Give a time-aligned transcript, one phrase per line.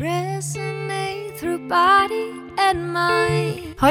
[0.00, 0.40] Hallo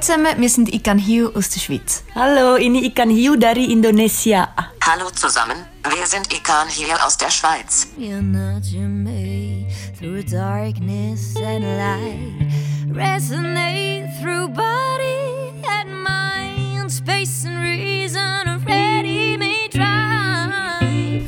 [0.00, 2.04] zusammen, wir sind Ikan Hiu aus der Schweiz.
[2.14, 4.48] Halo, ini Ikan Hiu dari Indonesia.
[4.84, 7.86] Hallo zusammen, wir sind Ikan hier aus der Schweiz.
[7.96, 9.66] You're nudging me
[9.98, 12.52] through darkness and light.
[12.92, 14.73] Resonate through body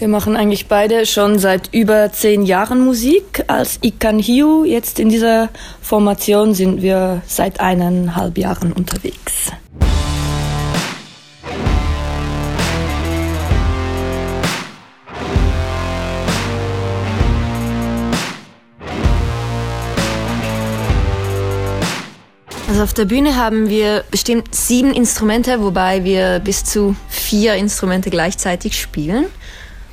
[0.07, 3.43] Wir machen eigentlich beide schon seit über zehn Jahren Musik.
[3.49, 5.49] Als Ikan Hiu, jetzt in dieser
[5.83, 9.51] Formation sind wir seit eineinhalb Jahren unterwegs.
[22.69, 28.11] Also auf der Bühne haben wir bestimmt sieben Instrumente, wobei wir bis zu vier Instrumente
[28.11, 29.27] gleichzeitig spielen.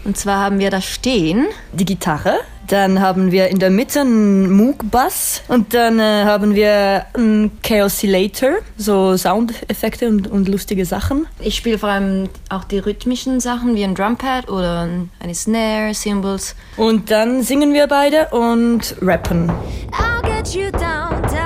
[0.03, 4.51] Und zwar haben wir da stehen Die Gitarre, dann haben wir in der Mitte einen
[4.51, 11.27] Moog-Bass und dann äh, haben wir einen Chaosilator, so Soundeffekte und, und lustige Sachen.
[11.39, 14.87] Ich spiele vor allem auch die rhythmischen Sachen wie ein Drumpad oder
[15.19, 16.55] eine Snare, Cymbals.
[16.77, 19.51] Und dann singen wir beide und rappen.
[19.91, 21.42] I'll get you down, down, down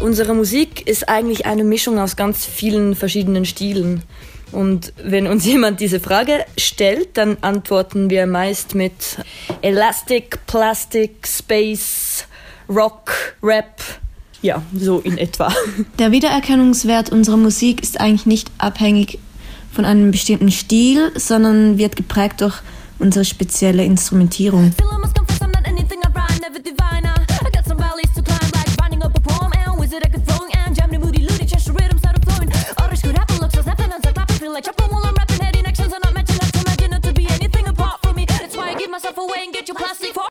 [0.00, 4.02] Unsere Musik ist eigentlich eine Mischung aus ganz vielen verschiedenen Stilen.
[4.52, 9.18] Und wenn uns jemand diese Frage stellt, dann antworten wir meist mit
[9.62, 12.24] Elastic, Plastic, Space,
[12.68, 13.10] Rock,
[13.42, 13.80] Rap.
[14.42, 15.52] Ja, so in etwa.
[15.98, 19.18] Der Wiedererkennungswert unserer Musik ist eigentlich nicht abhängig
[19.72, 22.62] von einem bestimmten Stil, sondern wird geprägt durch
[22.98, 24.72] unsere spezielle Instrumentierung.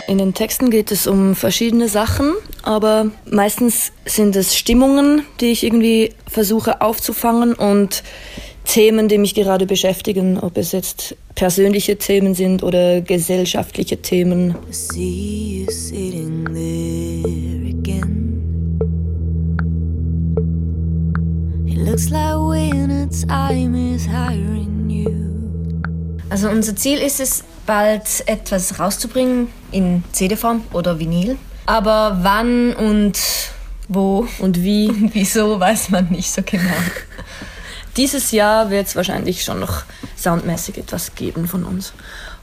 [0.08, 5.64] In den Texten geht es um verschiedene Sachen, aber meistens sind es Stimmungen, die ich
[5.64, 8.04] irgendwie versuche aufzufangen und
[8.66, 14.56] Themen, die mich gerade beschäftigen, ob es jetzt persönliche Themen sind oder gesellschaftliche Themen.
[21.78, 25.34] Looks like winter time is hiring you.
[26.30, 31.38] Also unser Ziel ist es, bald etwas rauszubringen in CD-Form oder Vinyl.
[31.66, 33.19] Aber wann und
[33.88, 36.64] wo Und wie und wieso weiß man nicht so genau.
[37.97, 39.84] Dieses Jahr wird es wahrscheinlich schon noch
[40.18, 41.94] soundmäßig etwas geben von uns.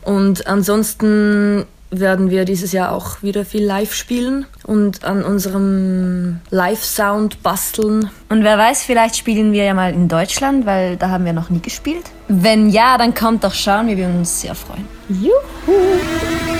[0.02, 7.42] Und ansonsten werden wir dieses Jahr auch wieder viel live spielen und an unserem Live-Sound
[7.42, 8.10] basteln.
[8.28, 11.50] Und wer weiß, vielleicht spielen wir ja mal in Deutschland, weil da haben wir noch
[11.50, 12.04] nie gespielt.
[12.28, 14.88] Wenn ja, dann kommt doch schauen, wir würden uns sehr freuen.
[15.08, 16.51] Juhu!